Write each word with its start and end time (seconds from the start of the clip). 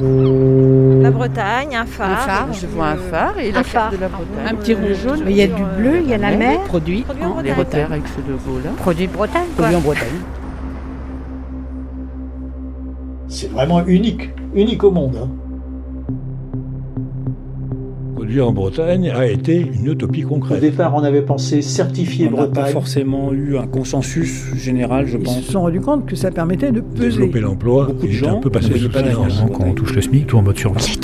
La 0.00 1.10
Bretagne, 1.10 1.76
un 1.76 1.84
phare. 1.84 2.10
Un 2.10 2.16
phare, 2.16 2.52
je 2.52 2.66
vois 2.66 2.86
un 2.88 2.96
phare 2.96 3.38
et 3.38 3.52
la 3.52 3.62
carte 3.62 3.92
de 3.94 4.00
la 4.00 4.08
Bretagne. 4.08 4.46
Un 4.48 4.54
petit 4.54 4.74
rond 4.74 4.94
jaune. 4.94 5.20
Il 5.28 5.36
y 5.36 5.42
a 5.42 5.46
du 5.46 5.62
bleu, 5.78 5.98
il 6.02 6.08
y 6.08 6.14
a 6.14 6.18
la 6.18 6.36
mer. 6.36 6.60
Produit 6.60 7.02
Produit 7.02 7.24
en 7.24 7.54
Bretagne. 7.54 7.86
Avec 7.90 8.02
ce 8.08 8.20
logo-là. 8.30 8.70
Produit 8.78 9.06
de 9.06 9.12
Bretagne. 9.12 9.48
Produit 9.56 9.76
en 9.76 9.80
Bretagne. 9.80 10.08
C'est 13.28 13.50
vraiment 13.52 13.84
unique, 13.86 14.30
unique 14.54 14.82
au 14.84 14.90
monde. 14.90 15.16
hein. 15.22 15.28
En 18.38 18.52
Bretagne 18.52 19.10
a 19.10 19.26
été 19.26 19.56
une 19.60 19.86
utopie 19.90 20.24
Au 20.24 20.28
concrète. 20.28 20.60
départ, 20.60 20.94
on 20.94 21.02
avait 21.02 21.22
pensé 21.22 21.62
certifier 21.62 22.28
On 22.28 22.36
n'a 22.36 22.36
pas 22.36 22.46
Bretagne. 22.46 22.72
forcément 22.72 23.32
eu 23.32 23.56
un 23.56 23.66
consensus 23.66 24.54
général, 24.54 25.06
je 25.06 25.16
Ils 25.16 25.22
pense. 25.24 25.40
se 25.42 25.52
sont 25.52 25.62
rendus 25.62 25.80
compte 25.80 26.06
que 26.06 26.14
ça 26.14 26.30
permettait 26.30 26.70
de 26.70 26.80
peser. 26.80 27.10
Développer 27.18 27.40
l'emploi, 27.40 27.86
Beaucoup 27.86 28.06
de 28.06 28.12
gens 28.12 28.36
un 28.36 28.40
peu 28.40 28.50
passé 28.50 28.70
ne 28.70 28.78
sous 28.78 28.88
pas. 28.90 29.02
Quand 29.02 29.64
on 29.66 29.72
touche 29.72 29.94
le 29.94 30.02
SMIC, 30.02 30.26
tout 30.28 30.36
en 30.36 30.42
mode 30.42 30.56
survie. 30.58 30.98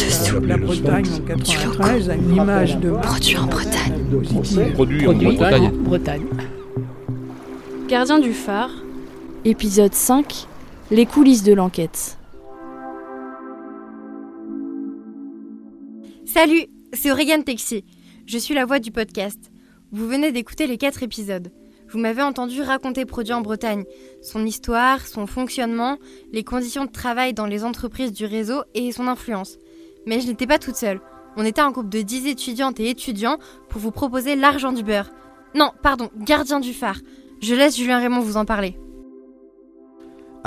La 0.46 0.56
Bretagne 0.56 1.06
en 1.06 1.26
93 1.26 2.10
a 2.10 2.14
une 2.14 2.36
image 2.36 2.78
de 2.78 2.90
Produit 2.90 3.36
en 3.36 3.46
Bretagne. 3.46 4.72
Produit 4.74 5.04
Bretagne. 5.06 5.64
en 5.66 5.82
Bretagne. 5.82 6.22
Gardien 7.88 8.18
du 8.20 8.32
phare, 8.32 8.70
épisode 9.44 9.94
5, 9.94 10.46
les 10.92 11.06
coulisses 11.06 11.42
de 11.42 11.54
l'enquête. 11.54 12.18
Salut, 16.24 16.66
c'est 16.96 17.10
Aurégane 17.10 17.44
Texi. 17.44 17.84
Je 18.26 18.38
suis 18.38 18.54
la 18.54 18.64
voix 18.64 18.78
du 18.78 18.90
podcast. 18.90 19.52
Vous 19.92 20.08
venez 20.08 20.32
d'écouter 20.32 20.66
les 20.66 20.78
quatre 20.78 21.02
épisodes. 21.02 21.52
Vous 21.88 21.98
m'avez 21.98 22.22
entendu 22.22 22.62
raconter 22.62 23.04
Produit 23.04 23.34
en 23.34 23.42
Bretagne, 23.42 23.84
son 24.22 24.44
histoire, 24.44 25.06
son 25.06 25.26
fonctionnement, 25.26 25.98
les 26.32 26.42
conditions 26.42 26.86
de 26.86 26.90
travail 26.90 27.34
dans 27.34 27.46
les 27.46 27.64
entreprises 27.64 28.12
du 28.12 28.24
réseau 28.24 28.62
et 28.74 28.90
son 28.90 29.06
influence. 29.06 29.58
Mais 30.06 30.20
je 30.20 30.26
n'étais 30.26 30.46
pas 30.46 30.58
toute 30.58 30.76
seule. 30.76 31.00
On 31.36 31.44
était 31.44 31.60
un 31.60 31.70
groupe 31.70 31.90
de 31.90 32.00
10 32.00 32.26
étudiantes 32.26 32.80
et 32.80 32.88
étudiants 32.88 33.38
pour 33.68 33.80
vous 33.80 33.92
proposer 33.92 34.34
l'argent 34.34 34.72
du 34.72 34.82
beurre. 34.82 35.10
Non, 35.54 35.70
pardon, 35.82 36.10
gardien 36.16 36.60
du 36.60 36.72
phare. 36.72 37.00
Je 37.40 37.54
laisse 37.54 37.76
Julien 37.76 37.98
Raymond 37.98 38.20
vous 38.20 38.38
en 38.38 38.46
parler. 38.46 38.76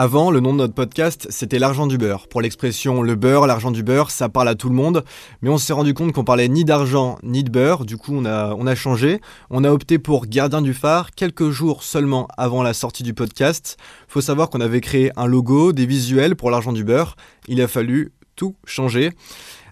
Avant, 0.02 0.31
le 0.31 0.39
nom 0.39 0.53
de 0.53 0.59
notre 0.59 0.73
podcast, 0.73 1.28
c'était 1.30 1.59
l'argent 1.59 1.86
du 1.86 1.97
beurre. 1.97 2.30
Pour 2.30 2.39
l'expression 2.39 3.02
le 3.02 3.16
beurre, 3.16 3.47
l'argent 3.47 3.69
du 3.69 3.83
beurre, 3.83 4.11
ça 4.11 4.30
parle 4.30 4.47
à 4.47 4.56
tout 4.56 4.69
le 4.69 4.75
monde. 4.75 5.03
Mais 5.41 5.50
on 5.50 5.58
s'est 5.58 5.73
rendu 5.73 5.94
compte 5.94 6.14
qu'on 6.14 6.23
parlait 6.23 6.47
ni 6.47 6.64
d'argent 6.64 7.17
ni 7.22 7.44
de 7.44 7.52
beurre. 7.52 7.83
Du 7.83 7.97
coup, 7.97 8.14
on 8.16 8.23
a, 8.23 8.56
on 8.58 8.66
a 8.66 8.75
changé. 8.75 9.19
On 9.50 9.66
a 9.66 9.72
opté 9.73 10.00
pour 10.00 10.25
Gardien 10.25 10.61
du 10.61 10.73
phare 10.73 11.11
quelques 11.11 11.50
jours 11.50 11.83
seulement 11.83 12.30
avant 12.38 12.64
la 12.64 12.73
sortie 12.73 13.03
du 13.03 13.14
podcast. 13.14 13.75
Faut 14.08 14.22
savoir 14.22 14.50
qu'on 14.50 14.61
avait 14.61 14.80
créé 14.80 15.11
un 15.17 15.25
logo, 15.25 15.73
des 15.73 15.86
visuels 15.86 16.38
pour 16.38 16.50
l'argent 16.50 16.72
du 16.72 16.86
beurre. 16.86 17.17
Il 17.50 17.61
a 17.61 17.67
fallu 17.67 18.13
tout 18.39 18.55
changer. 18.65 19.11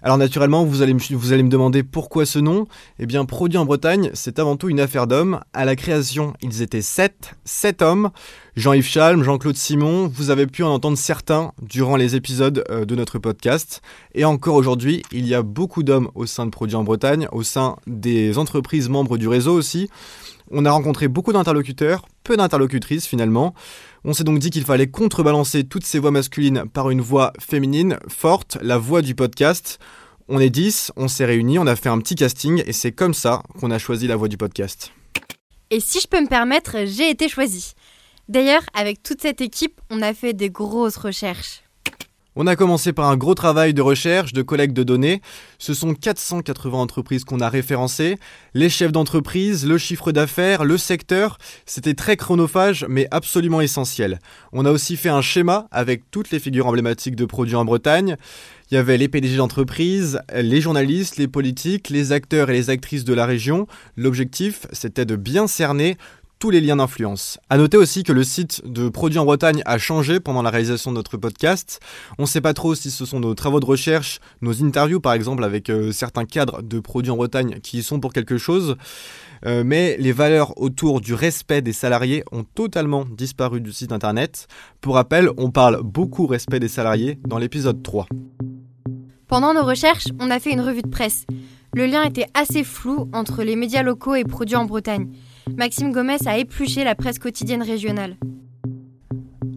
Alors 0.02 0.18
naturellement, 0.18 0.62
vous 0.62 0.82
allez, 0.82 0.92
me, 0.92 1.48
demander 1.48 1.82
pourquoi 1.82 2.26
ce 2.26 2.38
nom? 2.38 2.66
Eh 2.98 3.06
bien, 3.06 3.24
Produit 3.24 3.56
en 3.56 3.64
Bretagne, 3.64 4.10
c'est 4.12 4.38
avant 4.38 4.56
tout 4.56 4.68
une 4.68 4.78
affaire 4.78 5.06
d'hommes. 5.06 5.40
À 5.54 5.64
la 5.64 5.74
création, 5.74 6.34
ils 6.42 6.60
étaient 6.60 6.82
sept, 6.82 7.32
sept 7.46 7.80
hommes. 7.80 8.10
Jean-Yves 8.56 8.86
Chalm, 8.86 9.22
Jean-Claude 9.22 9.56
Simon, 9.56 10.06
vous 10.06 10.28
avez 10.28 10.46
pu 10.46 10.62
en 10.64 10.68
entendre 10.68 10.98
certains 10.98 11.52
durant 11.62 11.96
les 11.96 12.14
épisodes 12.14 12.62
euh, 12.68 12.84
de 12.84 12.94
notre 12.94 13.18
podcast. 13.18 13.80
Et 14.14 14.26
encore 14.26 14.56
aujourd'hui, 14.56 15.02
il 15.12 15.26
y 15.26 15.34
a 15.34 15.42
beaucoup 15.42 15.82
d'hommes 15.82 16.10
au 16.14 16.26
sein 16.26 16.44
de 16.44 16.50
Produits 16.50 16.76
en 16.76 16.84
Bretagne, 16.84 17.26
au 17.32 17.42
sein 17.42 17.76
des 17.86 18.36
entreprises 18.36 18.90
membres 18.90 19.16
du 19.16 19.28
réseau 19.28 19.54
aussi. 19.54 19.88
On 20.50 20.64
a 20.64 20.70
rencontré 20.70 21.08
beaucoup 21.08 21.32
d'interlocuteurs, 21.32 22.06
peu 22.24 22.36
d'interlocutrices 22.36 23.06
finalement. 23.06 23.54
On 24.04 24.12
s'est 24.12 24.24
donc 24.24 24.38
dit 24.38 24.50
qu'il 24.50 24.64
fallait 24.64 24.86
contrebalancer 24.86 25.64
toutes 25.64 25.84
ces 25.84 25.98
voix 25.98 26.10
masculines 26.10 26.64
par 26.72 26.90
une 26.90 27.00
voix 27.00 27.32
féminine, 27.38 27.98
forte, 28.08 28.58
la 28.62 28.78
voix 28.78 29.02
du 29.02 29.14
podcast. 29.14 29.78
On 30.28 30.40
est 30.40 30.50
10, 30.50 30.92
on 30.96 31.08
s'est 31.08 31.24
réunis, 31.24 31.58
on 31.58 31.66
a 31.66 31.76
fait 31.76 31.88
un 31.88 31.98
petit 31.98 32.14
casting 32.14 32.62
et 32.66 32.72
c'est 32.72 32.92
comme 32.92 33.14
ça 33.14 33.42
qu'on 33.60 33.70
a 33.70 33.78
choisi 33.78 34.06
la 34.06 34.16
voix 34.16 34.28
du 34.28 34.36
podcast. 34.36 34.92
Et 35.70 35.80
si 35.80 36.00
je 36.00 36.06
peux 36.06 36.20
me 36.20 36.28
permettre, 36.28 36.86
j'ai 36.86 37.10
été 37.10 37.28
choisie. 37.28 37.72
D'ailleurs, 38.28 38.62
avec 38.74 39.02
toute 39.02 39.22
cette 39.22 39.40
équipe, 39.40 39.80
on 39.90 40.02
a 40.02 40.14
fait 40.14 40.32
des 40.32 40.50
grosses 40.50 40.96
recherches. 40.96 41.62
On 42.40 42.46
a 42.46 42.54
commencé 42.54 42.92
par 42.92 43.10
un 43.10 43.16
gros 43.16 43.34
travail 43.34 43.74
de 43.74 43.82
recherche, 43.82 44.32
de 44.32 44.42
collecte 44.42 44.72
de 44.72 44.84
données. 44.84 45.22
Ce 45.58 45.74
sont 45.74 45.92
480 45.92 46.78
entreprises 46.78 47.24
qu'on 47.24 47.40
a 47.40 47.48
référencées. 47.48 48.16
Les 48.54 48.68
chefs 48.68 48.92
d'entreprise, 48.92 49.66
le 49.66 49.76
chiffre 49.76 50.12
d'affaires, 50.12 50.64
le 50.64 50.78
secteur. 50.78 51.38
C'était 51.66 51.94
très 51.94 52.16
chronophage, 52.16 52.86
mais 52.88 53.08
absolument 53.10 53.60
essentiel. 53.60 54.20
On 54.52 54.66
a 54.66 54.70
aussi 54.70 54.96
fait 54.96 55.08
un 55.08 55.20
schéma 55.20 55.66
avec 55.72 56.12
toutes 56.12 56.30
les 56.30 56.38
figures 56.38 56.68
emblématiques 56.68 57.16
de 57.16 57.24
produits 57.24 57.56
en 57.56 57.64
Bretagne. 57.64 58.14
Il 58.70 58.76
y 58.76 58.78
avait 58.78 58.98
les 58.98 59.08
PDG 59.08 59.38
d'entreprise, 59.38 60.20
les 60.32 60.60
journalistes, 60.60 61.16
les 61.16 61.26
politiques, 61.26 61.88
les 61.88 62.12
acteurs 62.12 62.50
et 62.50 62.52
les 62.52 62.70
actrices 62.70 63.04
de 63.04 63.14
la 63.14 63.26
région. 63.26 63.66
L'objectif, 63.96 64.68
c'était 64.70 65.06
de 65.06 65.16
bien 65.16 65.48
cerner 65.48 65.96
tous 66.38 66.50
les 66.50 66.60
liens 66.60 66.76
d'influence. 66.76 67.38
À 67.50 67.56
noter 67.56 67.76
aussi 67.76 68.04
que 68.04 68.12
le 68.12 68.22
site 68.22 68.62
de 68.64 68.88
Produits 68.88 69.18
en 69.18 69.24
Bretagne 69.24 69.62
a 69.66 69.78
changé 69.78 70.20
pendant 70.20 70.42
la 70.42 70.50
réalisation 70.50 70.92
de 70.92 70.96
notre 70.96 71.16
podcast. 71.16 71.80
On 72.18 72.22
ne 72.22 72.28
sait 72.28 72.40
pas 72.40 72.54
trop 72.54 72.74
si 72.74 72.90
ce 72.90 73.04
sont 73.04 73.20
nos 73.20 73.34
travaux 73.34 73.60
de 73.60 73.66
recherche, 73.66 74.20
nos 74.40 74.62
interviews 74.62 75.00
par 75.00 75.12
exemple 75.12 75.42
avec 75.44 75.68
euh, 75.70 75.92
certains 75.92 76.24
cadres 76.24 76.62
de 76.62 76.80
Produits 76.80 77.10
en 77.10 77.16
Bretagne 77.16 77.58
qui 77.60 77.78
y 77.78 77.82
sont 77.82 78.00
pour 78.00 78.12
quelque 78.12 78.38
chose. 78.38 78.76
Euh, 79.46 79.62
mais 79.64 79.96
les 79.98 80.12
valeurs 80.12 80.60
autour 80.60 81.00
du 81.00 81.14
respect 81.14 81.62
des 81.62 81.72
salariés 81.72 82.24
ont 82.32 82.44
totalement 82.44 83.04
disparu 83.04 83.60
du 83.60 83.72
site 83.72 83.92
internet. 83.92 84.46
Pour 84.80 84.94
rappel, 84.94 85.30
on 85.36 85.50
parle 85.50 85.82
beaucoup 85.82 86.26
respect 86.26 86.60
des 86.60 86.68
salariés 86.68 87.18
dans 87.26 87.38
l'épisode 87.38 87.82
3. 87.82 88.06
Pendant 89.26 89.54
nos 89.54 89.64
recherches, 89.64 90.06
on 90.20 90.30
a 90.30 90.40
fait 90.40 90.52
une 90.52 90.60
revue 90.60 90.82
de 90.82 90.88
presse. 90.88 91.24
Le 91.74 91.86
lien 91.86 92.02
était 92.02 92.26
assez 92.34 92.64
flou 92.64 93.08
entre 93.12 93.42
les 93.42 93.54
médias 93.54 93.82
locaux 93.82 94.14
et 94.14 94.24
produits 94.24 94.56
en 94.56 94.64
Bretagne. 94.64 95.08
Maxime 95.56 95.92
Gomez 95.92 96.18
a 96.26 96.38
épluché 96.38 96.84
la 96.84 96.94
presse 96.94 97.18
quotidienne 97.18 97.62
régionale. 97.62 98.16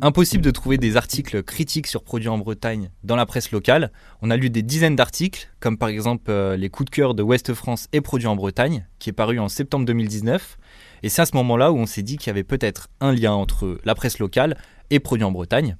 Impossible 0.02 0.44
de 0.44 0.50
trouver 0.52 0.78
des 0.78 0.97
articles 0.97 1.44
critiques 1.44 1.85
sur 1.85 2.03
produits 2.03 2.29
en 2.29 2.38
Bretagne 2.38 2.90
dans 3.03 3.16
la 3.16 3.25
presse 3.28 3.52
locale. 3.52 3.91
On 4.22 4.31
a 4.31 4.38
lu 4.38 4.50
des 4.50 4.63
dizaines 4.63 4.96
d'articles, 4.96 5.50
comme 5.59 5.78
par 5.78 5.90
exemple 5.90 6.31
euh, 6.31 6.57
les 6.57 6.69
coups 6.69 6.90
de 6.90 6.96
cœur 6.96 7.13
de 7.13 7.22
Ouest 7.22 7.53
France 7.53 7.88
et 7.94 8.01
produits 8.01 8.28
en 8.28 8.35
Bretagne, 8.35 8.88
qui 8.97 9.09
est 9.09 9.13
paru 9.13 9.38
en 9.40 9.47
septembre 9.47 9.85
2019. 9.85 10.57
Et 11.03 11.09
c'est 11.09 11.22
à 11.22 11.25
ce 11.25 11.35
moment-là 11.35 11.72
où 11.72 11.78
on 11.78 11.85
s'est 11.85 12.01
dit 12.01 12.18
qu'il 12.18 12.28
y 12.28 12.31
avait 12.31 12.44
peut-être 12.44 12.90
un 13.00 13.12
lien 13.12 13.34
entre 13.34 13.80
la 13.84 13.94
presse 13.94 14.18
locale 14.18 14.57
et 14.90 15.00
produits 15.00 15.25
en 15.25 15.31
Bretagne. 15.31 15.78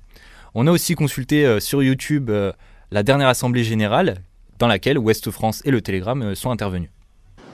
On 0.54 0.68
a 0.68 0.72
aussi 0.72 0.94
consulté 0.94 1.46
euh, 1.46 1.60
sur 1.60 1.82
YouTube 1.82 2.30
euh, 2.30 2.52
la 2.92 3.02
dernière 3.02 3.28
assemblée 3.28 3.64
générale, 3.64 4.18
dans 4.60 4.68
laquelle 4.68 5.00
Ouest 5.00 5.32
France 5.32 5.64
et 5.66 5.72
le 5.72 5.82
Télégramme 5.82 6.36
sont 6.36 6.52
intervenus. 6.52 6.90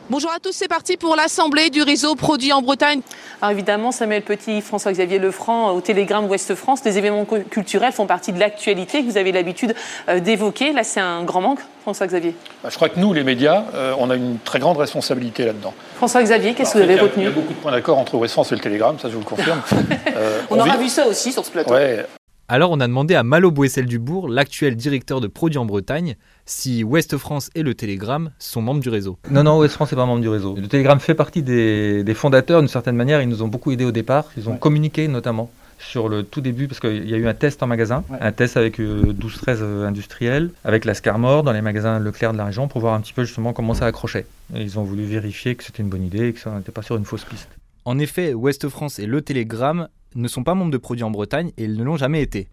Bonjour 0.09 0.31
à 0.31 0.39
tous, 0.39 0.53
c'est 0.53 0.69
parti 0.69 0.95
pour 0.95 1.17
l'assemblée 1.17 1.69
du 1.69 1.81
réseau 1.81 2.15
Produits 2.15 2.53
en 2.53 2.61
Bretagne. 2.61 3.01
Alors 3.41 3.51
évidemment, 3.51 3.91
Samuel 3.91 4.21
Petit, 4.21 4.61
François-Xavier 4.61 5.19
Lefranc 5.19 5.71
au 5.71 5.81
Télégramme 5.81 6.29
Ouest 6.29 6.55
France, 6.55 6.79
les 6.85 6.97
événements 6.97 7.25
culturels 7.25 7.91
font 7.91 8.05
partie 8.05 8.31
de 8.31 8.39
l'actualité 8.39 9.03
que 9.03 9.09
vous 9.11 9.17
avez 9.17 9.33
l'habitude 9.33 9.75
euh, 10.07 10.21
d'évoquer. 10.21 10.71
Là, 10.71 10.85
c'est 10.85 11.01
un 11.01 11.23
grand 11.25 11.41
manque, 11.41 11.59
François-Xavier. 11.81 12.33
Bah, 12.63 12.69
je 12.71 12.75
crois 12.77 12.87
que 12.87 12.97
nous, 13.01 13.11
les 13.11 13.25
médias, 13.25 13.65
euh, 13.75 13.93
on 13.99 14.09
a 14.09 14.15
une 14.15 14.37
très 14.39 14.59
grande 14.59 14.77
responsabilité 14.77 15.43
là-dedans. 15.43 15.73
François-Xavier, 15.97 16.53
qu'est-ce 16.53 16.73
que 16.73 16.77
vous 16.77 16.83
avez 16.85 16.93
il 16.93 16.97
y 16.97 16.99
a- 16.99 17.03
retenu 17.03 17.23
Il 17.23 17.25
y 17.25 17.31
a 17.31 17.31
beaucoup 17.31 17.53
de 17.53 17.59
points 17.59 17.71
d'accord 17.73 17.97
entre 17.97 18.15
Ouest 18.15 18.31
France 18.31 18.49
et 18.53 18.55
le 18.55 18.61
Télégramme, 18.61 18.97
ça 18.99 19.09
je 19.09 19.13
vous 19.13 19.19
le 19.19 19.25
confirme. 19.25 19.61
Euh, 20.17 20.39
On 20.49 20.57
aura 20.59 20.77
vit- 20.77 20.83
vu 20.85 20.89
ça 20.89 21.05
aussi 21.05 21.31
sur 21.31 21.45
ce 21.45 21.51
plateau. 21.51 21.71
Ouais, 21.73 22.03
Alors 22.49 22.71
on 22.71 22.79
a 22.79 22.87
demandé 22.87 23.13
à 23.13 23.23
Malo 23.23 23.51
Boissel-Dubourg, 23.51 24.29
l'actuel 24.29 24.77
directeur 24.77 25.19
de 25.19 25.27
produits 25.27 25.57
en 25.57 25.65
Bretagne, 25.65 26.15
si 26.45 26.81
Ouest 26.81 27.17
France 27.17 27.49
et 27.55 27.61
le 27.61 27.75
Télégramme 27.75 28.31
sont 28.39 28.61
membres 28.61 28.79
du 28.79 28.87
réseau. 28.87 29.17
Non, 29.29 29.43
non, 29.43 29.59
Ouest 29.59 29.73
France 29.73 29.91
n'est 29.91 29.97
pas 29.97 30.05
membre 30.05 30.21
du 30.21 30.29
réseau. 30.29 30.55
Le 30.55 30.69
Télégramme 30.69 31.01
fait 31.01 31.13
partie 31.13 31.41
des, 31.41 32.05
des 32.05 32.13
fondateurs 32.13 32.61
d'une 32.61 32.69
certaine 32.69 32.95
manière. 32.95 33.21
Ils 33.21 33.27
nous 33.27 33.43
ont 33.43 33.49
beaucoup 33.49 33.71
aidés 33.71 33.83
au 33.83 33.91
départ. 33.91 34.27
Ils 34.37 34.47
ont 34.47 34.55
communiqué 34.55 35.09
notamment 35.09 35.51
sur 35.77 36.07
le 36.07 36.23
tout 36.23 36.39
début, 36.39 36.69
parce 36.69 36.79
qu'il 36.79 37.09
y 37.09 37.13
a 37.13 37.17
eu 37.17 37.27
un 37.27 37.33
test 37.33 37.61
en 37.63 37.67
magasin, 37.67 38.05
un 38.21 38.31
test 38.31 38.55
avec 38.55 38.79
euh, 38.79 39.13
12-13 39.13 39.57
euh, 39.59 39.85
industriels, 39.85 40.51
avec 40.63 40.85
la 40.85 40.93
Scarmore 40.93 41.43
dans 41.43 41.51
les 41.51 41.61
magasins 41.61 41.99
Leclerc 41.99 42.31
de 42.31 42.37
la 42.37 42.45
région 42.45 42.69
pour 42.69 42.79
voir 42.79 42.93
un 42.93 43.01
petit 43.01 43.13
peu 43.13 43.25
justement 43.25 43.51
comment 43.51 43.73
ça 43.73 43.87
accrochait. 43.87 44.25
Et 44.55 44.61
ils 44.61 44.79
ont 44.79 44.83
voulu 44.83 45.03
vérifier 45.03 45.55
que 45.55 45.65
c'était 45.65 45.83
une 45.83 45.89
bonne 45.89 46.03
idée 46.03 46.29
et 46.29 46.33
que 46.33 46.39
ça 46.39 46.51
n'était 46.51 46.71
pas 46.71 46.81
sur 46.81 46.95
une 46.95 47.03
fausse 47.03 47.25
piste. 47.25 47.49
En 47.83 47.99
effet, 47.99 48.33
Ouest 48.33 48.69
France 48.69 48.99
et 48.99 49.05
le 49.05 49.21
Télégramme 49.21 49.89
ne 50.15 50.27
sont 50.27 50.43
pas 50.43 50.55
membres 50.55 50.71
de 50.71 50.77
produits 50.77 51.03
en 51.03 51.11
Bretagne 51.11 51.51
et 51.57 51.65
ils 51.65 51.75
ne 51.75 51.83
l'ont 51.83 51.97
jamais 51.97 52.21
été. 52.21 52.49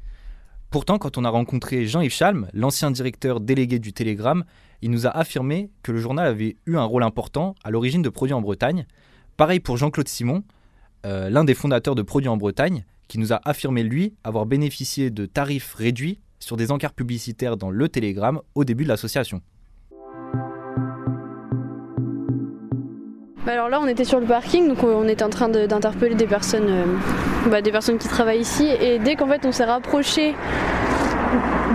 Pourtant, 0.70 0.98
quand 0.98 1.18
on 1.18 1.24
a 1.24 1.30
rencontré 1.30 1.86
Jean-Yves 1.86 2.12
Chalm, 2.12 2.48
l'ancien 2.52 2.90
directeur 2.90 3.40
délégué 3.40 3.78
du 3.78 3.92
Télégramme, 3.92 4.44
il 4.82 4.90
nous 4.90 5.06
a 5.06 5.10
affirmé 5.10 5.70
que 5.82 5.92
le 5.92 5.98
journal 5.98 6.26
avait 6.26 6.56
eu 6.66 6.76
un 6.76 6.84
rôle 6.84 7.04
important 7.04 7.54
à 7.62 7.70
l'origine 7.70 8.02
de 8.02 8.08
Produits 8.08 8.34
en 8.34 8.40
Bretagne. 8.40 8.86
Pareil 9.36 9.60
pour 9.60 9.76
Jean-Claude 9.76 10.08
Simon, 10.08 10.42
euh, 11.06 11.30
l'un 11.30 11.44
des 11.44 11.54
fondateurs 11.54 11.94
de 11.94 12.02
Produits 12.02 12.28
en 12.28 12.36
Bretagne, 12.36 12.84
qui 13.08 13.18
nous 13.18 13.32
a 13.32 13.40
affirmé, 13.44 13.82
lui, 13.82 14.14
avoir 14.24 14.46
bénéficié 14.46 15.10
de 15.10 15.26
tarifs 15.26 15.74
réduits 15.74 16.20
sur 16.40 16.56
des 16.56 16.72
encarts 16.72 16.92
publicitaires 16.92 17.56
dans 17.56 17.70
le 17.70 17.88
Télégramme 17.88 18.40
au 18.54 18.64
début 18.64 18.84
de 18.84 18.88
l'association. 18.88 19.40
Bah 23.46 23.52
alors 23.52 23.69
là, 23.69 23.79
on 23.82 23.87
était 23.87 24.05
sur 24.05 24.20
le 24.20 24.26
parking, 24.26 24.69
donc 24.69 24.82
on 24.82 25.06
était 25.06 25.23
en 25.23 25.29
train 25.29 25.49
de- 25.50 25.67
d'interpeller 25.67 26.14
des 26.14 26.26
personnes, 26.26 26.69
euh, 26.69 26.85
bah, 27.50 27.61
des 27.61 27.70
personnes 27.73 27.99
qui 27.99 28.08
travaillent 28.08 28.41
ici. 28.41 28.67
Et 28.81 28.99
dès 28.99 29.17
qu'en 29.17 29.26
fait 29.29 29.44
on 29.44 29.52
s'est 29.52 29.64
rapproché 29.64 30.35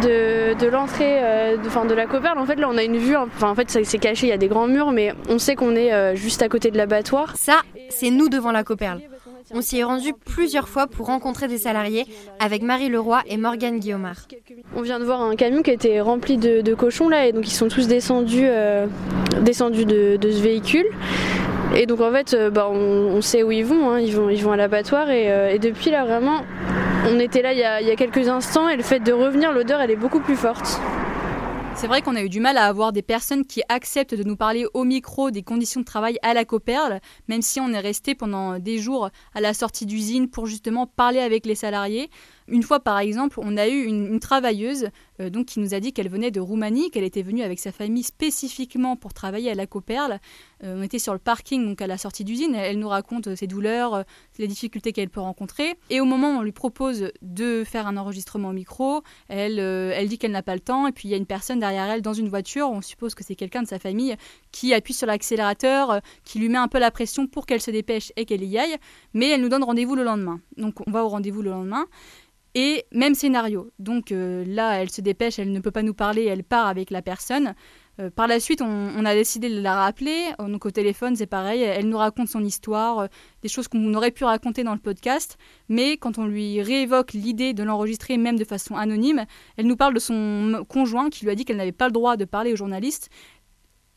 de, 0.01 0.57
de 0.60 0.68
l'entrée 0.68 1.19
euh, 1.21 1.57
de, 1.57 1.88
de 1.88 1.94
la 1.94 2.06
Coperle, 2.07 2.39
en 2.39 2.45
fait, 2.45 2.56
là, 2.56 2.68
on 2.71 2.77
a 2.77 2.83
une 2.83 2.98
vue. 2.98 3.16
Enfin, 3.16 3.50
en 3.50 3.56
fait, 3.56 3.69
c'est 3.69 3.98
caché, 4.00 4.27
il 4.27 4.30
y 4.30 4.33
a 4.33 4.38
des 4.38 4.48
grands 4.48 4.68
murs, 4.68 4.92
mais 4.92 5.13
on 5.30 5.38
sait 5.38 5.56
qu'on 5.56 5.75
est 5.75 5.94
euh, 5.94 6.16
juste 6.16 6.42
à 6.42 6.50
côté 6.50 6.71
de 6.71 6.77
l'abattoir. 6.77 7.36
Ça, 7.36 7.62
c'est 7.89 8.10
nous 8.10 8.30
devant 8.30 8.51
la 8.51 8.63
Coperle. 8.63 9.01
On 9.51 9.62
s'y 9.62 9.80
est 9.80 9.83
rendu 9.83 10.13
plusieurs 10.13 10.69
fois 10.69 10.86
pour 10.86 11.07
rencontrer 11.07 11.48
des 11.48 11.57
salariés 11.57 12.06
avec 12.39 12.62
Marie 12.62 12.88
Leroy 12.89 13.22
et 13.25 13.36
Morgane 13.38 13.80
Guillaumard. 13.80 14.27
On 14.75 14.81
vient 14.81 15.00
de 15.00 15.06
voir 15.06 15.22
un 15.24 15.36
camion 15.36 15.63
qui 15.63 15.72
était 15.72 16.01
rempli 16.01 16.38
de, 16.38 16.74
cochons 16.75 17.10
là, 17.10 17.25
et 17.25 17.31
donc 17.31 17.48
ils 17.48 17.54
sont 17.56 17.68
tous 17.68 17.88
descendus, 17.88 18.45
euh, 18.45 18.86
descendus 19.42 19.86
de, 19.86 20.19
ce 20.22 20.42
véhicule. 20.42 20.86
Et 21.75 21.86
donc 21.86 22.01
en 22.01 22.12
fait, 22.12 22.36
bah, 22.51 22.69
on, 22.69 23.21
sait 23.21 23.44
où 23.44 23.51
ils 23.51 23.66
vont, 23.66 23.92
hein. 23.92 24.00
ils 24.00 24.16
vont, 24.16 24.30
ils 24.30 24.44
vont 24.44 24.51
à 24.51 24.57
l'abattoir 24.57 25.10
et, 25.10 25.27
et 25.54 25.60
depuis 25.60 25.92
là 25.92 26.04
vraiment, 26.04 26.42
on 27.06 27.19
était 27.19 27.42
là 27.42 27.54
il 27.54 27.60
y, 27.60 27.92
a, 27.92 27.95
quelques 27.95 28.27
instants 28.27 28.68
et 28.69 28.75
le 28.75 28.83
fait 28.83 29.00
de 29.00 29.12
revenir, 29.12 29.51
l'odeur 29.51 29.80
elle 29.81 29.92
est 29.92 29.95
beaucoup 29.95 30.19
plus 30.19 30.36
forte. 30.36 30.80
C'est 31.75 31.88
vrai 31.88 32.01
qu'on 32.01 32.18
a 32.18 32.21
eu 32.21 32.27
du 32.27 32.42
mal 32.42 32.57
à 32.57 32.66
avoir 32.66 32.92
des 32.92 33.01
personnes 33.01 33.45
qui 33.45 33.62
acceptent 33.69 34.13
de 34.13 34.24
nous 34.24 34.36
parler 34.36 34.66
au 34.74 34.83
micro 34.83 35.31
des 35.31 35.44
conditions 35.44 35.80
de 35.80 35.86
travail 35.86 36.18
à 36.24 36.33
la 36.33 36.44
Coperle, 36.44 37.00
même 37.30 37.42
si 37.42 37.62
on 37.62 37.72
est 37.72 37.80
resté 37.80 38.15
pendant 38.15 38.60
des 38.60 38.80
jours 38.80 39.10
à 39.33 39.39
la 39.39 39.54
sortie 39.54 39.86
d'usine 39.86 40.30
pour 40.30 40.45
justement 40.45 40.88
parler 40.88 41.19
avec 41.19 41.45
les 41.45 41.56
salariés. 41.56 42.10
Une 42.50 42.63
fois, 42.63 42.81
par 42.81 43.00
exemple, 43.00 43.39
on 43.42 43.56
a 43.56 43.69
eu 43.69 43.86
une, 43.86 44.19
travailleuse 44.19 44.89
euh, 45.19 45.30
donc, 45.30 45.48
qui 45.48 45.60
nous 45.60 45.74
a 45.74 45.80
dit 45.80 45.94
qu'elle 45.94 46.10
venait 46.10 46.31
de 46.31 46.39
Roumanie, 46.39 46.92
qu'elle 46.92 47.04
était 47.04 47.21
venue 47.21 47.42
avec 47.42 47.60
sa 47.60 47.71
famille 47.71 48.04
spécifiquement 48.04 48.95
pour 48.95 49.13
travailler 49.13 49.51
à 49.51 49.56
la 49.56 49.68
Coperle. 49.68 50.19
Euh, 50.63 50.75
on 50.77 50.83
était 50.83 51.00
sur 51.00 51.13
le 51.13 51.19
parking, 51.19 51.66
donc 51.66 51.81
à 51.81 51.88
la 51.88 51.98
sortie 51.98 52.24
d'usine. 52.24 52.56
Elle, 52.56 52.80
nous 52.80 52.88
raconte 52.88 53.27
euh, 53.27 53.36
ses 53.36 53.48
douleurs, 53.48 54.04
les 54.38 54.48
difficultés 54.48 54.94
qu'elle 54.94 55.10
peut 55.10 55.19
rencontrer. 55.19 55.75
Et 55.89 56.01
au 56.01 56.06
moment 56.06 56.36
où 56.36 56.39
on 56.39 56.42
lui 56.42 56.51
propose 56.51 57.12
de 57.21 57.63
faire 57.63 57.88
un 57.88 57.98
enregistrement 57.98 58.50
au 58.50 58.54
micro, 58.54 59.01
elle, 59.27 59.60
elle 59.60 60.07
dit 60.07 60.18
qu'elle 60.18 60.31
n'a 60.31 60.44
pas 60.44 60.56
le 60.56 60.62
temps. 60.62 60.88
Et 60.88 60.92
puis 60.92 61.07
il 61.07 61.12
y 61.12 61.13
a 61.13 61.18
une 61.18 61.25
personne 61.25 61.60
derrière 61.60 61.89
elle 61.89 62.01
dans 62.01 62.13
une 62.13 62.30
voiture, 62.30 62.69
on 62.69 62.81
suppose 62.81 63.15
que 63.15 63.24
c'est 63.24 63.36
quelqu'un 63.36 63.63
de 63.63 63.68
sa 63.68 63.80
famille, 63.80 64.15
qui 64.51 64.74
appuie 64.74 64.94
sur 64.94 65.07
l'accélérateur, 65.07 66.01
qui 66.24 66.39
lui 66.39 66.50
met 66.50 66.57
un 66.57 66.68
peu 66.68 66.80
la 66.80 66.92
pression 66.92 67.27
pour 67.27 67.45
qu'elle 67.45 67.62
se 67.62 67.72
dépêche 67.72 68.12
et 68.15 68.25
qu'elle 68.25 68.44
y 68.44 68.57
aille. 68.57 68.75
Mais 69.13 69.30
elle 69.30 69.42
nous 69.42 69.50
donne 69.50 69.63
rendez-vous 69.63 69.95
le 69.95 70.04
lendemain. 70.04 70.39
Donc 70.57 70.75
on 70.88 70.92
va 70.92 71.04
au 71.04 71.10
rendez-vous 71.10 71.42
le 71.42 71.51
lendemain. 71.51 71.86
Et 72.56 72.86
même 72.92 73.16
scénario. 73.16 73.69
Donc 73.78 74.12
euh, 74.12 74.44
là, 74.48 74.81
elle 74.81 74.90
se 74.90 75.01
dépêche, 75.01 75.38
elle 75.40 75.51
ne 75.51 75.60
peut 75.60 75.72
pas 75.72 75.84
nous 75.84 75.94
parler, 75.94 76.25
elle 76.25 76.44
part 76.44 76.68
avec 76.68 76.90
la 76.90 77.01
personne. 77.01 77.54
Euh, 78.00 78.10
par 78.10 78.28
la 78.28 78.40
suite, 78.40 78.62
on, 78.62 79.06
a 79.06 79.13
décidé 79.13 79.50
de 79.50 79.62
la 79.62 79.75
rappeler. 79.75 80.30
Euh, 80.40 80.48
donc 80.48 80.66
au 80.66 80.72
téléphone, 80.72 81.16
c'est 81.16 81.28
pareil. 81.28 81.62
Elle 81.62 81.90
nous 81.90 81.98
raconte 81.98 82.28
son 82.28 82.44
histoire, 82.44 83.07
des 83.44 83.50
choses 83.50 83.68
qu'on 83.68 83.94
aurait 83.94 84.12
pu 84.12 84.24
raconter 84.24 84.63
dans 84.63 84.74
le 84.74 84.80
podcast. 84.80 85.38
Mais 85.68 85.98
quand 85.98 86.18
on 86.18 86.25
lui 86.25 86.62
réévoque 86.62 87.13
l'idée 87.13 87.54
de 87.54 87.62
l'enregistrer, 87.62 88.18
même 88.18 88.40
de 88.40 88.46
façon 88.46 88.75
anonyme, 88.75 89.25
elle 89.57 89.68
nous 89.68 89.78
parle 89.78 89.94
de 89.94 90.00
son 90.00 90.66
conjoint 90.68 91.10
qui 91.10 91.25
lui 91.25 91.31
a 91.31 91.36
dit 91.36 91.46
qu'elle 91.46 91.57
n'avait 91.57 91.72
pas 91.72 91.88
le 91.88 91.94
droit 91.94 92.18
de 92.18 92.25
parler 92.25 92.54
aux 92.54 92.57
journalistes 92.57 93.10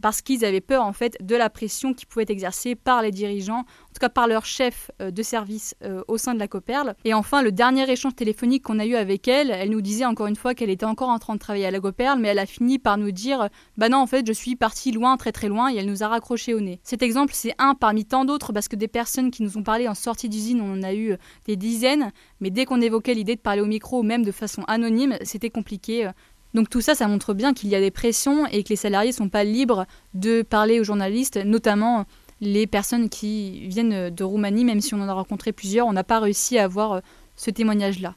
parce 0.03 0.21
qu'ils 0.21 0.45
avaient 0.45 0.61
peur 0.61 0.85
en 0.85 0.93
fait 0.93 1.17
de 1.23 1.37
la 1.37 1.49
pression 1.49 1.95
qui 1.95 2.05
pouvait 2.05 2.25
être 2.25 2.31
exercée 2.31 2.75
par 2.75 3.01
les 3.01 3.11
dirigeants, 3.11 3.61
en 3.61 3.93
tout 3.95 4.01
cas 4.01 4.09
par 4.09 4.27
leur 4.27 4.45
chef 4.45 4.91
euh, 5.01 5.11
de 5.11 5.23
service 5.23 5.75
euh, 5.85 6.03
au 6.09 6.19
sein 6.19 6.35
de 6.35 6.39
la 6.39 6.49
Coperle. 6.49 6.95
Et 7.05 7.15
enfin, 7.15 7.41
le 7.41 7.53
dernier 7.53 7.91
échange 7.91 8.15
téléphonique 8.15 8.65
qu'on 8.65 8.79
a 8.79 8.85
eu 8.85 8.97
avec 8.97 9.29
elle, 9.29 9.51
elle 9.51 9.71
nous 9.71 9.81
disait 9.81 10.05
encore 10.05 10.27
une 10.27 10.37
fois 10.37 10.55
qu'elle 10.55 10.71
était 10.71 10.85
encore 10.85 11.09
en 11.09 11.19
train 11.19 11.35
de 11.35 11.39
travailler 11.39 11.67
à 11.67 11.71
la 11.71 11.81
Coperle, 11.81 12.19
mais 12.19 12.29
elle 12.29 12.41
a 12.41 12.47
fini 12.47 12.79
par 12.79 12.99
nous 12.99 13.13
dire 13.13 13.49
Bah 13.79 13.89
non, 13.89 13.99
en 13.99 14.07
fait, 14.07 14.27
je 14.27 14.33
suis 14.33 14.57
partie 14.57 14.91
loin, 14.91 15.17
très 15.17 15.33
très 15.33 15.49
loin, 15.49 15.73
et 15.73 15.77
elle 15.77 15.87
nous 15.87 16.03
a 16.03 16.09
raccroché 16.09 16.53
au 16.53 16.61
nez. 16.61 16.81
Cet 16.83 17.03
exemple, 17.03 17.33
c'est 17.35 17.55
un 17.59 17.75
parmi 17.75 18.05
tant 18.05 18.25
d'autres 18.25 18.53
parce 18.53 18.69
que 18.69 18.77
des 18.77 18.89
personnes 18.89 19.31
qui 19.31 19.45
nous 19.45 19.57
ont 19.57 19.63
parlé 19.63 19.87
en 19.87 19.95
sortie 19.95 20.29
d'usine, 20.29 20.61
on 20.61 20.73
en 20.73 20.83
a 20.83 20.95
eu 20.95 21.17
des 21.47 21.57
dizaines, 21.57 22.13
mais 22.41 22.51
dès 22.51 22.65
qu'on 22.65 22.81
évoquait 22.81 23.15
l'idée 23.15 23.37
de 23.37 23.41
parler 23.41 23.61
au 23.61 23.67
micro, 23.67 24.03
même 24.03 24.25
de 24.25 24.33
façon 24.33 24.65
anonyme, 24.67 25.17
c'était 25.23 25.51
compliqué. 25.51 26.11
Donc 26.55 26.69
tout 26.69 26.81
ça, 26.81 26.95
ça 26.95 27.09
montre 27.09 27.35
bien 27.35 27.55
qu'il 27.55 27.71
y 27.71 27.75
a 27.75 27.81
des 27.81 27.91
pressions 27.91 28.47
et 28.47 28.63
que 28.63 28.69
les 28.71 28.77
salariés 28.77 29.11
ne 29.11 29.17
sont 29.17 29.29
pas 29.29 29.45
libres 29.45 29.87
de 30.15 30.43
parler 30.43 30.81
aux 30.81 30.85
journalistes, 30.85 31.39
notamment 31.45 32.05
les 32.41 32.67
personnes 32.67 33.09
qui 33.09 33.67
viennent 33.69 34.11
de 34.11 34.25
Roumanie, 34.25 34.65
même 34.65 34.81
si 34.81 34.95
on 34.95 35.01
en 35.01 35.09
a 35.09 35.13
rencontré 35.13 35.53
plusieurs, 35.53 35.87
on 35.87 35.93
n'a 35.93 36.05
pas 36.05 36.19
réussi 36.19 36.59
à 36.59 36.65
avoir 36.65 36.93
euh, 36.93 37.01
ce 37.37 37.51
témoignage-là. 37.51 38.17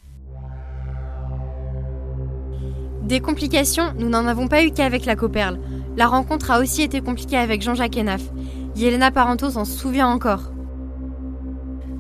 Des 3.03 3.19
complications, 3.19 3.93
nous 3.99 4.09
n'en 4.09 4.25
avons 4.25 4.47
pas 4.47 4.63
eu 4.63 4.71
qu'avec 4.71 5.05
la 5.05 5.15
Coperle. 5.15 5.59
La 5.95 6.07
rencontre 6.07 6.49
a 6.49 6.59
aussi 6.59 6.81
été 6.81 7.01
compliquée 7.01 7.37
avec 7.37 7.61
Jean-Jacques 7.61 7.97
Enaf. 7.97 8.23
Yelena 8.75 9.11
Parento 9.11 9.51
s'en 9.51 9.63
souvient 9.63 10.07
encore. 10.07 10.54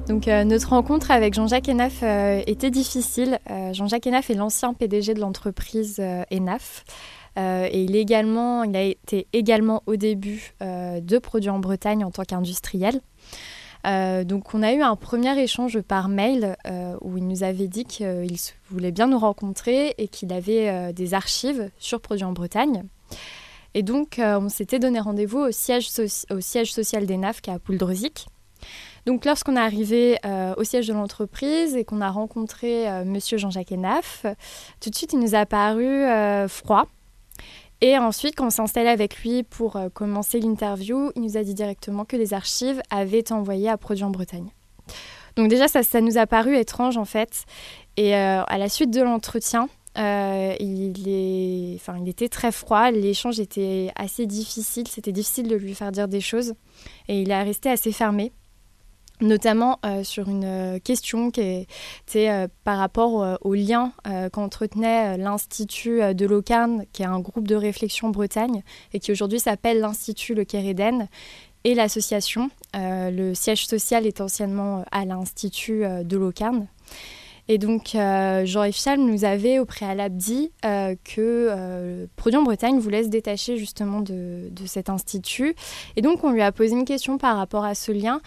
Donc 0.07 0.27
euh, 0.27 0.43
notre 0.43 0.69
rencontre 0.69 1.09
avec 1.09 1.33
Jean-Jacques 1.33 1.67
Enaf 1.67 2.01
euh, 2.03 2.43
était 2.45 2.69
difficile. 2.69 3.39
Euh, 3.49 3.73
Jean-Jacques 3.73 4.05
Enaf 4.05 4.29
est 4.29 4.35
l'ancien 4.35 4.73
PDG 4.73 5.15
de 5.15 5.19
l'entreprise 5.19 5.99
Enaf. 6.31 6.85
et 7.37 7.83
il, 7.83 7.95
a 7.95 8.81
été 8.83 9.27
également 9.33 9.81
au 9.87 9.95
début 9.95 10.53
de 10.61 11.17
Produits 11.17 11.49
en 11.49 11.59
Bretagne 11.59 12.05
en 12.05 12.11
tant 12.11 12.23
qu'industriel. 12.23 13.01
donc 13.83 14.53
on 14.53 14.61
a 14.61 14.73
eu 14.73 14.81
un 14.81 14.95
premier 14.95 15.37
échange 15.41 15.81
par 15.81 16.07
mail 16.07 16.55
où 17.01 17.17
il 17.17 17.27
nous 17.27 17.43
avait 17.43 17.67
dit 17.67 17.83
qu'il 17.83 18.37
voulait 18.69 18.91
bien 18.91 19.07
nous 19.07 19.19
rencontrer 19.19 19.95
et 19.97 20.07
qu'il 20.07 20.31
avait 20.31 20.93
des 20.93 21.13
archives 21.13 21.69
sur 21.77 21.99
Produits 21.99 22.25
en 22.25 22.31
Bretagne. 22.31 22.83
Et 23.73 23.83
donc 23.83 24.21
on 24.21 24.49
s'était 24.49 24.79
donné 24.79 24.99
rendez-vous 24.99 25.39
au 25.39 25.51
siège, 25.51 25.89
social 25.89 27.05
d'Enaf 27.05 27.41
qui 27.41 27.49
est 27.49 27.53
à 27.53 27.59
Pouldreuzic. 27.59 28.27
Donc 29.05 29.23
lorsqu'on 29.25 29.55
est 29.55 29.59
arrivé 29.59 30.17
euh, 30.25 30.55
au 30.57 30.63
siège 30.63 30.87
de 30.87 30.93
l'entreprise 30.93 31.75
et 31.75 31.85
qu'on 31.85 32.01
a 32.01 32.09
rencontré 32.09 32.89
euh, 32.89 33.05
Monsieur 33.05 33.37
Jean-Jacques 33.37 33.71
Enaf, 33.71 34.25
tout 34.79 34.89
de 34.89 34.95
suite 34.95 35.13
il 35.13 35.19
nous 35.19 35.35
a 35.35 35.45
paru 35.45 35.85
euh, 35.85 36.47
froid. 36.47 36.87
Et 37.81 37.97
ensuite, 37.97 38.35
quand 38.35 38.47
on 38.47 38.49
s'est 38.49 38.61
installé 38.61 38.87
avec 38.87 39.17
lui 39.21 39.43
pour 39.43 39.77
commencer 39.93 40.39
l'interview, 40.39 41.11
il 41.15 41.21
nous 41.21 41.37
a 41.37 41.43
dit 41.43 41.53
directement 41.53 42.05
que 42.05 42.15
les 42.15 42.33
archives 42.33 42.81
avaient 42.89 43.19
été 43.19 43.33
envoyées 43.33 43.69
à 43.69 43.77
Produits 43.77 44.05
en 44.05 44.09
Bretagne. 44.11 44.49
Donc 45.35 45.49
déjà, 45.49 45.67
ça, 45.67 46.01
nous 46.01 46.17
a 46.17 46.25
paru 46.25 46.55
étrange 46.55 46.95
en 46.95 47.03
fait. 47.03 47.43
Et 47.97 48.15
à 48.15 48.57
la 48.57 48.69
suite 48.69 48.91
de 48.91 49.01
l'entretien, 49.01 49.67
il, 49.97 51.03
est, 51.05 51.79
il 51.99 52.07
était 52.07 52.29
très 52.29 52.53
froid, 52.53 52.91
l'échange 52.91 53.41
était 53.41 53.91
assez 53.97 54.25
difficile, 54.25 54.87
c'était 54.87 55.11
difficile 55.11 55.49
de 55.49 55.55
lui 55.57 55.75
faire 55.75 55.91
dire 55.91 56.07
des 56.07 56.21
choses. 56.21 56.53
Et 57.09 57.21
il 57.21 57.29
est 57.29 57.43
resté 57.43 57.69
assez 57.69 57.91
fermé 57.91 58.31
notamment 59.21 59.79
euh, 59.85 60.03
sur 60.03 60.27
une 60.27 60.43
euh, 60.45 60.79
question 60.79 61.31
qui 61.31 61.67
était 62.07 62.29
euh, 62.29 62.47
par 62.63 62.77
rapport 62.77 63.39
au 63.41 63.53
lien 63.53 63.93
qu'entretenait 64.31 65.17
l'Institut 65.17 66.13
de 66.13 66.25
Locarne, 66.25 66.85
qui 66.93 67.03
est 67.03 67.05
un 67.07 67.19
groupe 67.19 67.47
de 67.47 67.55
réflexion 67.55 68.09
Bretagne, 68.09 68.63
et 68.93 68.99
qui 68.99 69.11
aujourd'hui 69.11 69.39
s'appelle 69.39 69.79
l'Institut 69.79 70.33
Le 70.33 70.43
Kéréden, 70.43 71.07
et 71.63 71.73
l'association. 71.73 72.49
le 72.73 73.33
siège 73.33 73.65
social 73.65 74.05
est 74.05 74.21
anciennement 74.21 74.85
à 74.91 75.05
l'Institut 75.05 75.83
de 76.03 76.17
Locarne. 76.17 76.67
Et 77.47 77.59
donc, 77.59 77.93
euh, 77.93 78.45
Jean-Yves 78.45 78.75
Chalm 78.75 79.05
nous 79.05 79.23
avait 79.23 79.59
au 79.59 79.65
préalable 79.65 80.17
dit 80.17 80.51
euh, 80.65 80.95
que 81.03 81.19
euh, 81.51 82.07
Produit 82.15 82.37
en 82.37 82.43
Bretagne 82.43 82.79
voulait 82.79 83.03
se 83.03 83.09
détacher 83.09 83.57
justement 83.57 84.01
de, 84.01 84.49
de, 84.49 84.65
cet 84.65 84.89
institut. 84.89 85.55
Et 85.95 86.01
donc, 86.01 86.23
on 86.23 86.31
lui 86.31 86.41
a 86.41 86.51
posé 86.51 86.73
une 86.73 86.85
question 86.85 87.19
par 87.19 87.37
rapport 87.37 87.63
à 87.63 87.75
ce 87.75 87.91
lien. 87.91 88.19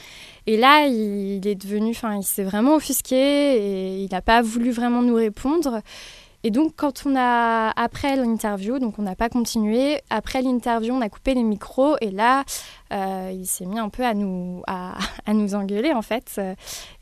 Et 0.47 0.57
là, 0.57 0.87
il, 0.87 1.39
il 1.39 1.49
est 1.49 1.57
devenu, 1.57 1.91
enfin, 1.91 2.17
il 2.17 2.23
s'est 2.23 2.45
vraiment 2.45 2.77
offusqué 2.77 3.17
et 3.17 4.05
il 4.05 4.09
n'a 4.13 4.23
pas 4.23 4.41
voulu 4.41 4.71
vraiment 4.71 5.03
nous 5.03 5.17
répondre. 5.17 5.83
Et 6.45 6.51
donc, 6.53 6.75
quand 6.77 7.05
on 7.05 7.17
a, 7.17 7.73
après 7.75 8.15
l'interview, 8.15 8.79
donc 8.79 8.99
on 9.01 9.03
n'a 9.03 9.17
pas 9.17 9.29
continué, 9.29 10.01
après 10.09 10.41
l'interview, 10.41 10.95
on 10.95 11.01
a 11.01 11.09
coupé 11.09 11.35
les 11.35 11.43
micros 11.43 11.97
et 12.01 12.13
là, 12.13 12.45
euh, 12.93 13.33
il 13.35 13.45
s'est 13.45 13.67
mis 13.67 13.79
un 13.79 13.89
peu 13.89 14.05
à 14.05 14.15
nous, 14.15 14.63
à, 14.69 14.97
nous 15.33 15.57
engueuler 15.57 15.93
en 15.93 16.01
fait 16.01 16.37
euh, 16.39 16.55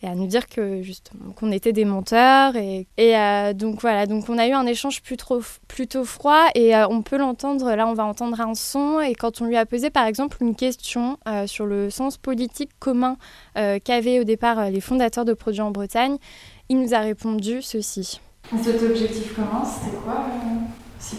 et 0.03 0.09
à 0.09 0.15
nous 0.15 0.27
dire 0.27 0.49
que 0.49 0.81
justement 0.81 1.33
qu'on 1.33 1.53
était 1.53 1.75
des 1.75 1.85
menteurs. 1.85 2.57
Et, 2.57 2.87
et 2.97 3.17
euh, 3.17 3.53
donc 3.53 3.83
voilà, 3.83 4.07
donc 4.07 4.29
on 4.31 4.39
a 4.39 4.49
eu 4.49 4.53
un 4.53 4.67
échange 4.67 5.03
plutôt, 5.03 5.43
plutôt 5.69 6.05
froid 6.05 6.47
et 6.55 6.75
on 6.89 7.03
peut 7.03 7.19
l'entendre, 7.19 7.75
là 7.75 7.87
on 7.87 7.95
va 7.95 8.07
entendre 8.07 8.41
un 8.41 8.55
son 8.55 9.01
et 9.01 9.15
quand 9.15 9.43
on 9.43 9.45
lui 9.45 9.57
a 9.57 9.67
posé 9.67 9.91
par 9.91 10.07
exemple 10.07 10.39
une 10.41 10.57
question 10.57 11.19
sur 11.47 11.67
le 11.67 11.91
sens 11.91 12.17
politique 12.17 12.71
commun 12.79 13.17
qu'avaient 13.55 14.21
au 14.21 14.25
départ 14.25 14.71
les 14.71 14.81
fondateurs 14.81 15.25
de 15.25 15.35
Produits 15.35 15.61
en 15.61 15.71
Bretagne, 15.71 16.17
il 16.69 16.81
nous 16.81 16.95
a 16.95 17.01
répondu 17.01 17.63
ceci. 17.63 18.21
Cet 18.63 18.83
objectif 18.83 19.35
commun, 19.35 19.65
c'était 19.65 19.97
quoi 19.97 20.25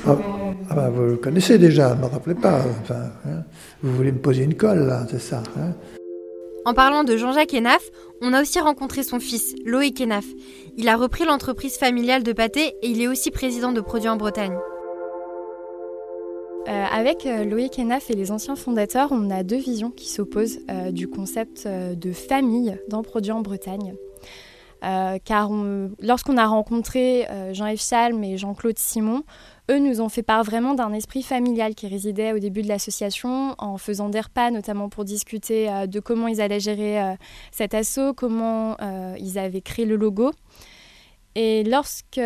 euh, 0.08 0.14
ah, 0.24 0.68
ah 0.70 0.76
bah, 0.76 0.90
Vous 0.90 1.02
le 1.04 1.18
connaissez 1.18 1.58
déjà, 1.58 1.94
ne 1.94 2.02
me 2.02 2.06
rappelez 2.06 2.36
pas. 2.36 2.62
Enfin, 2.82 3.12
hein. 3.26 3.44
vous 3.84 3.94
voulez 3.94 4.14
me 4.14 4.20
poser 4.20 4.44
une 4.44 4.56
colle, 4.56 4.88
là, 4.88 5.06
c'est 5.10 5.20
ça. 5.20 5.44
Hein. 5.58 5.74
en 6.66 6.74
parlant 6.74 7.04
de 7.04 7.18
Jean-Jacques 7.18 7.54
Enaf, 7.54 7.90
on 8.22 8.34
a 8.34 8.42
aussi 8.42 8.60
rencontré 8.60 9.04
son 9.04 9.20
fils, 9.20 9.56
Loïc 9.66 10.00
Enaf. 10.00 10.26
Il 10.78 10.88
a 10.88 10.96
repris 10.96 11.26
l'entreprise 11.26 11.78
familiale 11.78 12.24
de 12.24 12.32
pâté 12.32 12.76
et 12.82 12.88
il 12.88 13.02
est 13.02 13.08
aussi 13.08 13.30
président 13.30 13.74
de 13.74 13.82
Produits 13.82 14.10
en 14.10 14.18
Bretagne. 14.18 14.58
Euh, 16.70 16.86
avec 16.92 17.26
euh, 17.26 17.44
Loïc 17.44 17.78
Enaf 17.78 18.10
et 18.10 18.16
les 18.16 18.32
anciens 18.32 18.56
fondateurs, 18.56 19.10
on 19.12 19.30
a 19.30 19.44
deux 19.44 19.58
visions 19.58 19.92
qui 19.92 20.10
s'opposent 20.10 20.60
du 20.92 21.10
concept 21.10 21.68
de 21.68 22.12
famille 22.14 22.78
dans 22.88 23.04
Produits 23.04 23.32
en 23.32 23.42
Bretagne. 23.42 23.96
Car 24.82 25.50
lorsqu'on 26.00 26.38
a 26.38 26.46
rencontré 26.46 27.28
Jean-Yves 27.52 27.82
Salm 27.82 28.24
et 28.24 28.38
Jean-Claude 28.38 28.78
Simon, 28.78 29.24
eux 29.70 29.80
nous 29.80 30.02
ont 30.02 30.10
fait 30.10 30.24
part 30.24 30.44
vraiment 30.44 30.74
d'un 30.74 30.94
esprit 30.94 31.24
familial 31.24 31.76
qui 31.76 31.88
résidait 31.88 32.32
au 32.32 32.40
début 32.40 32.62
de 32.62 32.68
l'association, 32.68 33.56
en 33.58 33.78
faisant 33.78 34.10
des 34.10 34.22
repas, 34.22 34.52
notamment 34.52 34.88
pour 34.90 35.04
discuter 35.04 35.70
de 35.88 36.00
comment 36.00 36.28
ils 36.28 36.42
allaient 36.42 36.60
gérer 36.60 37.16
cet 37.52 37.74
assaut, 37.74 38.14
comment 38.14 38.78
ils 39.18 39.38
avaient 39.38 39.62
créé 39.62 39.86
le 39.86 39.96
logo. 39.96 40.32
Et 41.36 41.64
lorsque 41.64 42.22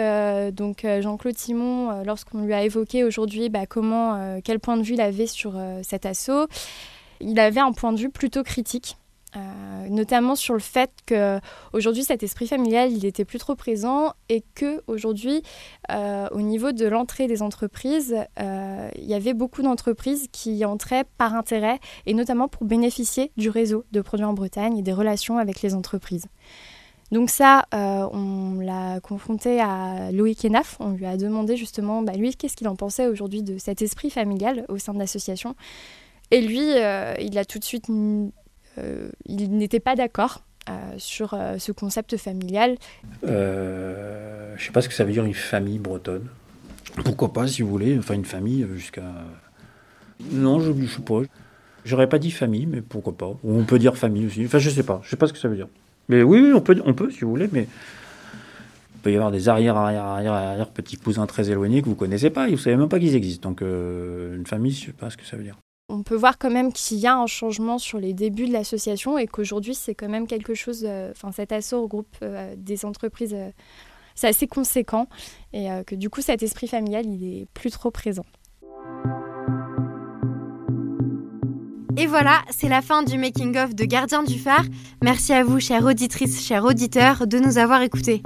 donc 0.54 0.86
Jean-Claude 0.86 1.38
Simon, 1.38 2.04
lorsqu'on 2.04 2.44
lui 2.44 2.54
a 2.54 2.64
évoqué 2.64 3.04
aujourd'hui 3.04 3.50
bah, 3.50 3.66
comment, 3.66 4.40
quel 4.44 4.60
point 4.60 4.78
de 4.78 4.84
vue 4.84 4.94
il 4.94 5.02
avait 5.02 5.28
sur 5.28 5.60
cet 5.84 6.06
assaut, 6.06 6.48
il 7.22 7.40
avait 7.40 7.60
un 7.60 7.72
point 7.72 7.94
de 7.94 8.00
vue 8.00 8.10
plutôt 8.10 8.44
critique. 8.44 8.98
Euh, 9.36 9.40
notamment 9.92 10.36
sur 10.36 10.54
le 10.54 10.60
fait 10.60 10.90
que 11.06 11.40
aujourd'hui 11.74 12.04
cet 12.04 12.24
esprit 12.24 12.48
familial 12.48 12.92
il 12.92 13.06
était 13.06 13.26
plus 13.26 13.40
trop 13.40 13.56
présent 13.56 14.14
et 14.30 14.44
que 14.56 14.82
aujourd'hui 14.88 15.44
euh, 15.92 16.28
au 16.32 16.42
niveau 16.42 16.72
de 16.72 16.88
l'entrée 16.88 17.28
des 17.28 17.42
entreprises 17.42 18.16
euh, 18.40 18.90
il 18.96 19.06
y 19.06 19.14
avait 19.14 19.34
beaucoup 19.34 19.62
d'entreprises 19.62 20.28
qui 20.32 20.64
entraient 20.66 21.06
par 21.18 21.36
intérêt 21.36 21.80
et 22.06 22.14
notamment 22.14 22.48
pour 22.48 22.66
bénéficier 22.66 23.32
du 23.38 23.50
réseau 23.50 23.86
de 23.92 24.02
produits 24.02 24.26
en 24.26 24.34
Bretagne 24.34 24.78
et 24.78 24.82
des 24.82 24.94
relations 24.94 25.38
avec 25.38 25.62
les 25.62 25.76
entreprises. 25.76 26.26
Donc 27.12 27.30
ça, 27.30 27.66
on 27.74 28.60
l'a 28.62 29.02
confronté 29.02 29.60
à 29.60 30.14
Loïc 30.14 30.46
Enaf. 30.46 30.78
On 30.80 30.92
lui 30.92 31.06
a 31.06 31.18
demandé 31.18 31.58
justement, 31.58 32.02
bah, 32.02 32.14
lui, 32.14 32.34
qu'est-ce 32.38 32.56
qu'il 32.56 32.70
en 32.70 32.78
pensait 32.78 33.08
aujourd'hui 33.08 33.44
de 33.44 33.58
cet 33.58 33.82
esprit 33.82 34.10
familial 34.10 34.66
au 34.70 34.78
sein 34.78 34.94
de 34.94 35.00
l'association? 35.00 35.56
Et 36.32 36.40
lui, 36.40 36.62
il 36.62 37.38
a 37.38 37.44
tout 37.44 37.60
de 37.60 37.66
suite 37.66 37.90
euh, 38.78 39.10
il 39.26 39.58
n'était 39.58 39.80
pas 39.80 39.96
d'accord 39.96 40.44
euh, 40.70 40.74
sur 40.98 41.34
euh, 41.34 41.58
ce 41.58 41.72
concept 41.72 42.18
familial. 42.18 42.78
je 43.24 43.28
ne 43.28 44.58
sais 44.58 44.72
pas 44.72 44.82
ce 44.82 44.90
que 44.90 44.94
ça 44.94 45.04
veut 45.04 45.12
dire 45.12 45.26
une 45.26 45.34
famille 45.34 45.80
bretonne. 45.80 46.28
Pourquoi 47.04 47.34
pas, 47.34 47.48
si 47.48 47.62
vous 47.62 47.70
voulez, 47.70 47.98
enfin 47.98 48.14
une 48.14 48.26
famille 48.26 48.66
jusqu'à. 48.76 49.04
Non, 50.32 50.60
je 50.60 50.72
ne 50.72 50.88
sais 50.88 51.02
pas. 51.02 51.22
J'aurais 51.84 52.08
pas 52.08 52.20
dit 52.20 52.32
famille, 52.32 52.68
mais 52.68 52.82
pourquoi 52.82 53.14
pas. 53.14 53.28
Ou 53.44 53.60
on 53.60 53.64
peut 53.64 53.80
dire 53.80 53.98
famille 53.98 54.28
aussi. 54.28 54.46
Enfin, 54.46 54.60
je 54.60 54.70
sais 54.70 54.84
pas. 54.84 55.02
Je 55.04 55.10
sais 55.10 55.16
pas 55.16 55.28
ce 55.28 55.34
que 55.34 55.40
ça 55.40 55.48
veut 55.48 55.56
dire. 55.56 55.68
Mais 56.10 56.22
oui, 56.22 56.42
oui 56.42 56.54
on 56.54 56.62
peut, 56.62 56.80
on 56.86 56.94
peut, 56.94 57.10
si 57.10 57.22
vous 57.22 57.30
voulez, 57.30 57.50
mais 57.52 57.68
il 58.96 59.02
peut 59.02 59.12
y 59.12 59.16
avoir 59.16 59.32
des 59.32 59.50
arrière, 59.50 59.78
arrière, 59.78 60.04
arrière, 60.04 60.34
arrière 60.34 60.70
petits 60.70 60.98
cousins 60.98 61.26
très 61.26 61.50
éloignés 61.50 61.82
que 61.82 61.88
vous 61.88 61.96
connaissez 61.96 62.30
pas 62.30 62.50
et 62.50 62.52
vous 62.52 62.58
savez 62.58 62.76
même 62.76 62.90
pas 62.90 63.00
qu'ils 63.00 63.16
existent. 63.16 63.50
Donc, 63.50 63.62
une 63.62 64.46
famille, 64.46 64.74
je 64.74 64.88
sais 64.88 64.92
pas 64.92 65.10
ce 65.10 65.18
que 65.18 65.26
ça 65.26 65.38
veut 65.38 65.44
dire 65.44 65.61
on 65.92 66.04
peut 66.04 66.16
voir 66.16 66.38
quand 66.38 66.50
même 66.50 66.72
qu'il 66.72 66.98
y 66.98 67.08
a 67.08 67.16
un 67.16 67.28
changement 67.28 67.78
sur 67.78 68.00
les 68.00 68.14
débuts 68.14 68.48
de 68.48 68.54
l'association 68.54 69.18
et 69.18 69.28
qu'aujourd'hui 69.28 69.76
c'est 69.76 69.94
quand 69.94 70.10
même 70.10 70.26
quelque 70.26 70.54
chose, 70.54 70.86
euh, 70.88 71.12
enfin 71.12 71.32
cet 71.32 71.52
assaut 71.52 71.84
regroupe 71.84 72.16
euh, 72.24 72.56
des 72.58 72.86
entreprises, 72.86 73.34
euh, 73.34 73.50
c'est 74.16 74.28
assez 74.28 74.48
conséquent 74.48 75.08
et 75.54 75.70
que 75.88 75.96
du 75.96 76.10
coup 76.10 76.22
cet 76.22 76.44
esprit 76.44 76.68
familial 76.68 77.06
il 77.06 77.24
est 77.24 77.46
plus 77.54 77.72
trop 77.72 77.92
présent. 77.92 78.26
Et 81.98 82.08
voilà, 82.08 82.42
c'est 82.50 82.70
la 82.70 82.82
fin 82.82 83.04
du 83.04 83.18
making-of 83.18 83.76
de 83.76 83.84
Gardien 83.86 84.24
du 84.24 84.40
phare. 84.40 84.64
Merci 85.04 85.34
à 85.34 85.44
vous, 85.44 85.60
chères 85.60 85.86
auditrices, 85.86 86.46
chers 86.46 86.66
auditeurs, 86.66 87.28
de 87.28 87.38
nous 87.38 87.58
avoir 87.58 87.82
écoutés. 87.82 88.22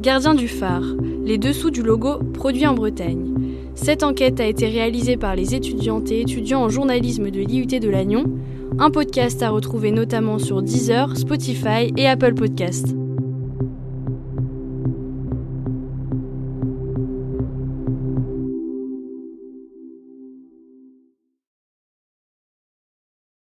Gardien 0.00 0.32
du 0.32 0.48
phare, 0.48 0.94
les 1.26 1.36
dessous 1.36 1.70
du 1.70 1.82
logo 1.82 2.20
produit 2.32 2.66
en 2.66 2.72
Bretagne. 2.72 3.34
Cette 3.74 4.02
enquête 4.02 4.40
a 4.40 4.46
été 4.46 4.66
réalisée 4.66 5.18
par 5.18 5.36
les 5.36 5.54
étudiantes 5.54 6.10
et 6.10 6.22
étudiants 6.22 6.62
en 6.62 6.70
journalisme 6.70 7.30
de 7.30 7.40
l'IUT 7.40 7.66
de 7.66 7.88
Lannion, 7.90 8.24
un 8.78 8.90
podcast 8.90 9.42
à 9.42 9.50
retrouver 9.50 9.90
notamment 9.90 10.38
sur 10.38 10.62
Deezer, 10.62 11.18
Spotify 11.18 11.92
et 11.98 12.08
Apple 12.08 12.32
Podcasts. 12.32 12.94